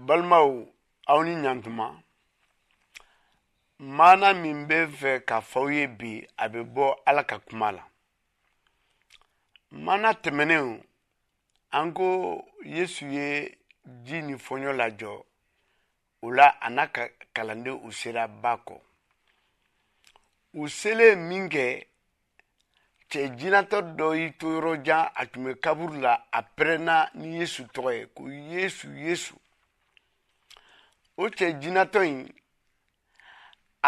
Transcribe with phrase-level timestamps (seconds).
[0.00, 0.50] n balimaw
[1.12, 1.86] aw ni ɲantuma
[3.96, 7.68] maana min bɛ fɛ ka fɔ aw ye bi a bɛ bɔ ala ka kuma
[7.76, 7.82] la
[9.84, 10.68] maana tɛmɛnenw
[11.76, 12.06] an ko
[12.74, 13.26] yesu ye
[14.06, 15.24] ji ni fɔɲɔ lajɔ
[16.22, 18.78] o la a n'a ka kalanden u sera ba kɔ
[20.62, 21.66] u selen min kɛ
[23.10, 27.38] cɛ jinatɔ dɔ y'i to yɔrɔ jan a tun bɛ kaburu la a pɛrɛnna ni
[27.38, 29.34] yesu tɔgɔ ye ko yesu yesu
[31.18, 32.16] wotse dzinatɔ yi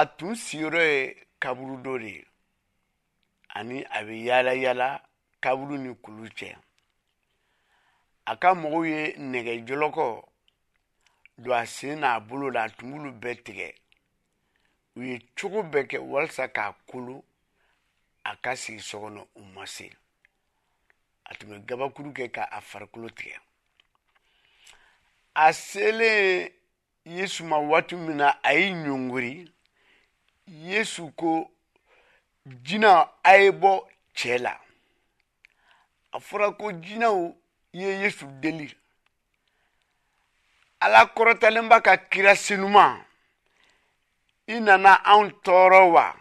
[0.00, 0.82] atu si yɔrɔ
[1.42, 2.12] kaburu dɔ de
[3.58, 4.88] ani a bɛ yaala yaala
[5.42, 6.48] kaburu ni kulu cɛ
[8.30, 9.00] a ka mɔgɔw ye
[9.32, 10.06] nɛgɛjɔlɔkɔ
[11.40, 13.68] don a sen n'a bolo la a tun b'olu bɛɛ tigɛ
[14.96, 17.22] u ye cogo bɛɛ kɛ walasa k'a kolo
[18.24, 19.90] a ka sigi so kɔnɔ u ma se
[21.26, 23.36] a tun bɛ gabakuru kɛ k'a farikolo tigɛ
[25.36, 26.52] a selen
[27.08, 29.48] yesu ma waati min na a ye ɲɔngiri
[30.70, 31.50] yesu ko
[32.62, 32.90] jina
[33.22, 33.70] a ye bɔ
[34.16, 34.52] cɛ la
[36.12, 37.32] a fɔra ko jinaw
[37.72, 38.74] ye yesu deli
[40.80, 43.02] ala kɔrɔtalenba ka kira senuman
[44.46, 46.16] i nana anw tɔɔrɔ wa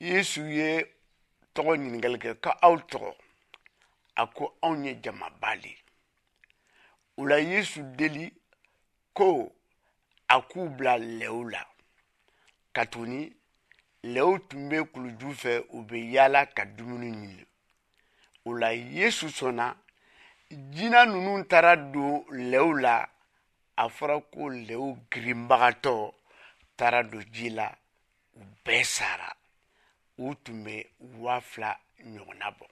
[0.00, 0.84] yesu ye
[1.54, 3.14] tɔgɔ ɲininkali kɛ ka aw tɔgɔ
[4.16, 5.74] a ko anw ye jamaba le
[7.16, 8.32] o la yesu deli
[9.18, 9.30] ko
[10.30, 11.60] a k'u bila lɛw la
[12.74, 13.22] ka tuguni
[14.14, 17.44] lɛw tun bɛ kuluju fɛ u bɛ yaala ka dumuni ɲini
[18.46, 19.66] o la yesu sɔnna
[20.74, 22.12] jina ninnu taara don
[22.50, 22.94] lɛw la
[23.76, 25.94] a fɔra ko lɛw girinbagatɔ
[26.76, 27.68] taara don ji la
[28.36, 29.28] u bɛɛ sara
[30.24, 30.74] u tun bɛ
[31.22, 31.70] waa fila
[32.12, 32.64] ɲɔgɔnna bɔ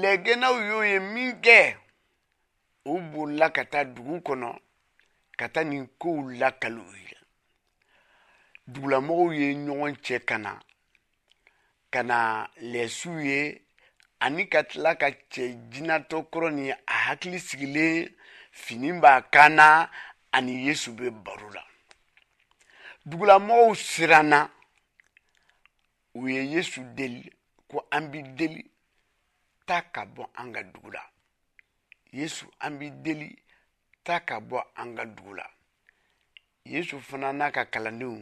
[0.00, 1.76] lɛgɛnnaw y'o ye min kɛ
[2.86, 4.52] u bolila ka taa dugu kɔnɔ
[5.40, 7.16] ka taa nin kow lakali u ye
[8.72, 10.52] dugulamɔgɔw ye ɲɔgɔn cɛ ka na
[11.92, 12.18] ka na
[12.72, 13.40] lɛsiw ye
[14.24, 15.42] ani ka tila ka cɛ
[15.72, 18.12] jinatɔ kɔrɔ ni a hakili sigilen
[18.60, 19.66] fini b'a kan na
[20.36, 21.64] ani yesu bɛ baro la
[23.08, 24.40] dugulamɔgɔw siranna
[26.14, 27.24] u ye yesu deli
[27.68, 28.62] ko an b'i deli
[29.66, 31.02] ta ka bɔ an ka dugu la
[32.12, 33.32] yesu an b'i deli
[34.04, 35.46] taa ka bɔ an ka dugu la
[36.72, 38.16] yesu fana n'a ka kalandenw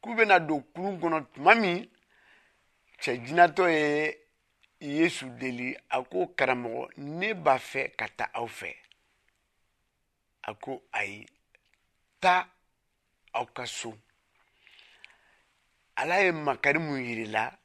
[0.00, 1.78] k'u bɛna don kurun kɔnɔ tuma min
[3.02, 3.86] cɛ jinatɔ ye
[4.96, 8.70] yesu deli a ko karamɔgɔ ne b'a fɛ ka taa aw fɛ
[10.48, 11.26] a ko ayi
[12.20, 12.48] taa
[13.32, 13.90] aw ka so
[15.96, 17.58] ala ye makari mun yirila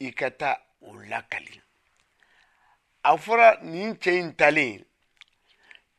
[0.00, 1.60] i ka taa o lakali
[3.04, 4.86] a fɔra nin cɛ in talen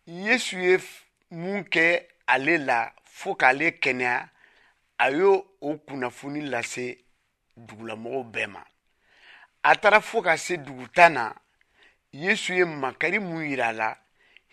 [0.08, 0.80] yesu ye
[1.32, 4.30] mun kɛ ale la fo k'ale kɛnɛya
[4.98, 6.98] a y'o o kunnafoni lase
[7.56, 8.64] dugulamɔgɔw bɛɛ ma
[9.66, 11.34] a taara fo ka se dugu tan na
[12.12, 13.96] yesu ye makari mun yira a la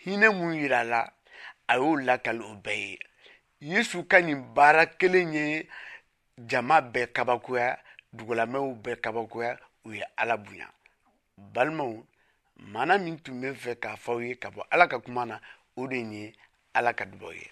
[0.06, 1.08] hinɛ mun yira a la
[1.66, 2.98] a y'o lakali o bɛɛ ye
[3.74, 5.68] yesu ka nin baara kelen ye
[6.46, 7.76] jama bɛɛ kabakoya
[8.14, 10.70] dugulamɛnw bɛɛ kabakoya u ye ala bonya
[11.36, 12.06] balimaw
[12.72, 15.37] mana min tun bɛ fɛ k'a fɔ aw ye ka bɔ ala ka kuma na
[15.81, 16.25] o de ye
[16.75, 17.50] ala ka dubaw ye